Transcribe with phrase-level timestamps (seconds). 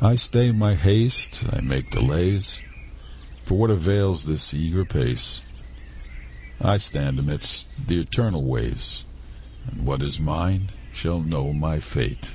[0.00, 2.62] I stay my haste, I make delays,
[3.42, 5.42] For what avails this eager pace?
[6.62, 9.04] I stand amid th' eternal ways,
[9.70, 12.34] And what is mine shall know my face.